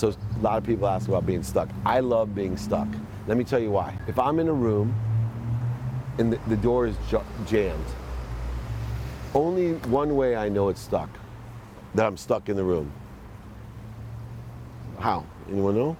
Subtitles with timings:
[0.00, 1.68] So a lot of people ask about being stuck.
[1.84, 2.88] I love being stuck.
[3.26, 3.98] Let me tell you why.
[4.08, 4.94] If I'm in a room
[6.16, 6.96] and the, the door is
[7.46, 7.84] jammed,
[9.34, 11.10] only one way I know it's stuck,
[11.94, 12.90] that I'm stuck in the room.
[14.98, 15.26] How?
[15.50, 15.98] Anyone know?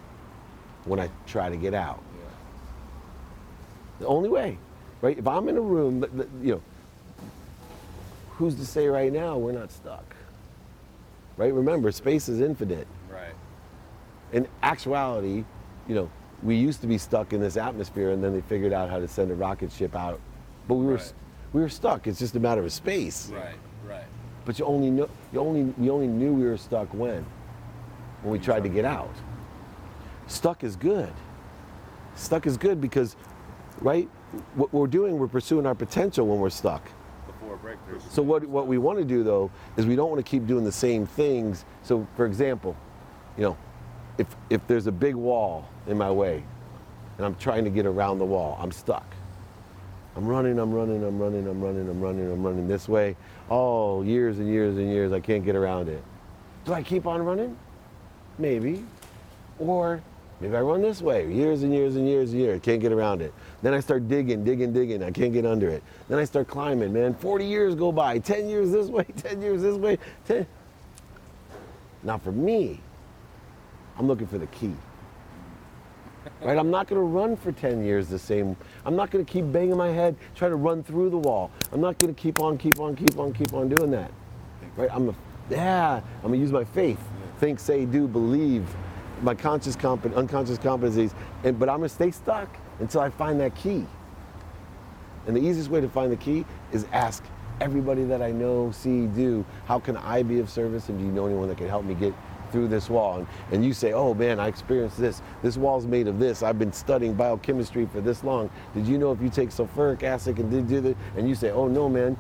[0.87, 2.03] When I try to get out.
[3.99, 4.57] The only way,
[5.03, 5.19] right?
[5.19, 6.07] If I'm in a room,
[6.43, 6.63] you know,
[8.31, 10.17] who's to say right now we're not stuck?
[11.37, 11.53] Right?
[11.53, 12.87] Remember, space is infinite.
[14.33, 15.45] In actuality,
[15.89, 16.11] you know,
[16.43, 19.09] we used to be stuck in this atmosphere, and then they figured out how to
[19.09, 20.21] send a rocket ship out.
[20.69, 21.13] But we were, Right.
[21.53, 22.07] we were stuck.
[22.07, 23.31] It's just a matter of space.
[23.35, 23.57] Right.
[23.89, 24.05] Right.
[24.45, 27.27] But you only know, you only, we only knew we were stuck when,
[28.23, 29.11] when we tried to get out.
[30.29, 31.13] Stuck is good.
[32.15, 33.17] Stuck is good because,
[33.81, 34.09] right?
[34.55, 36.83] What we're doing, we're pursuing our potential when we're stuck.
[37.27, 38.09] Before breakthroughs.
[38.11, 40.65] So what what we want to do though is we don't want to keep doing
[40.65, 41.65] the same things.
[41.83, 42.77] So for example,
[43.37, 43.57] you know,
[44.21, 46.45] if if there's a big wall in my way
[47.17, 49.07] and I'm trying to get around the wall, I'm stuck.
[50.17, 53.17] I'm running, I'm running, I'm running, I'm running, I'm running, I'm running this way.
[53.49, 56.03] Oh, years and years and years I can't get around it.
[56.65, 57.57] Do I keep on running?
[58.39, 58.85] Maybe.
[59.59, 60.03] Or
[60.41, 62.93] maybe I run this way, years and years and years and years, I can't get
[62.93, 63.33] around it.
[63.63, 65.83] Then I start digging, digging, digging, I can't get under it.
[66.09, 67.15] Then I start climbing, man.
[67.15, 70.47] 40 years go by, 10 years this way, 10 years this way, 10.
[72.03, 72.81] Now for me,
[73.97, 74.75] I'm looking for the key.
[76.43, 76.59] Right?
[76.59, 78.57] I'm not gonna run for 10 years the same.
[78.85, 81.51] I'm not gonna keep banging my head, trying to run through the wall.
[81.73, 84.11] I'm not gonna keep on, keep on, keep on, keep on doing that.
[84.77, 84.91] Right?
[84.93, 85.15] I'm a,
[85.51, 87.01] yeah, I'm gonna use my faith.
[87.39, 88.67] Think, say, do, believe,
[89.23, 91.13] my conscious comp- unconscious competencies,
[91.45, 93.87] and, but I'm gonna stay stuck until I find that key.
[95.27, 97.23] And the easiest way to find the key is ask
[97.61, 100.89] everybody that I know, see, do, how can I be of service?
[100.89, 102.15] And do you know anyone that can help me get
[102.51, 103.19] through this wall?
[103.19, 105.23] And, and you say, oh man, I experienced this.
[105.43, 106.43] This wall's made of this.
[106.43, 108.51] I've been studying biochemistry for this long.
[108.75, 110.97] Did you know if you take sulfuric acid and do this?
[111.17, 112.17] And you say, oh no, man,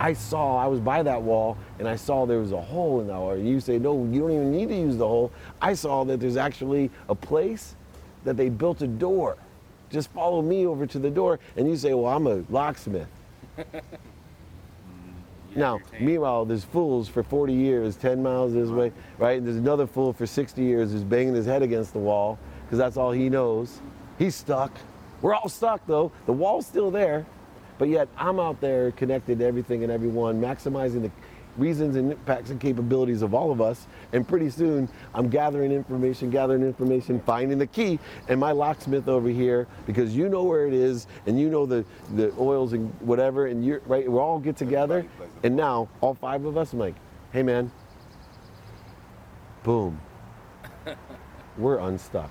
[0.00, 3.06] I saw, I was by that wall and I saw there was a hole in
[3.06, 3.32] that wall.
[3.32, 5.32] And you say, no, you don't even need to use the hole.
[5.60, 7.76] I saw that there's actually a place
[8.24, 9.36] that they built a door.
[9.90, 11.38] Just follow me over to the door.
[11.56, 13.08] And you say, well, I'm a locksmith.
[15.56, 16.06] Now, have your tan.
[16.06, 19.38] meanwhile, there's fools for 40 years, 10 miles this way, right?
[19.38, 22.78] And there's another fool for 60 years who's banging his head against the wall because
[22.78, 23.80] that's all he knows.
[24.18, 24.72] He's stuck.
[25.22, 26.12] We're all stuck though.
[26.26, 27.24] The wall's still there,
[27.78, 31.10] but yet I'm out there connected to everything and everyone, maximizing the
[31.56, 33.86] reasons and impacts and capabilities of all of us.
[34.12, 37.98] And pretty soon, I'm gathering information, gathering information, finding the key.
[38.28, 41.84] And my locksmith over here, because you know where it is, and you know the,
[42.14, 44.10] the oils and whatever, and you're right.
[44.10, 45.06] We all get together,
[45.42, 46.96] and now all five of us, I'm like,
[47.32, 47.70] hey man,
[49.62, 50.00] boom,
[51.58, 52.30] we're unstuck.